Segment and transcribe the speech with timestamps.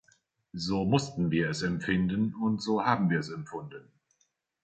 [0.55, 3.87] So mussten wir es empfinden, und so haben wir es empfunden.